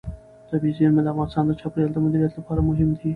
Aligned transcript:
طبیعي 0.49 0.73
زیرمې 0.77 1.01
د 1.03 1.07
افغانستان 1.11 1.43
د 1.47 1.51
چاپیریال 1.59 1.91
د 1.93 1.97
مدیریت 2.05 2.31
لپاره 2.39 2.65
مهم 2.69 2.89
دي. 2.97 3.09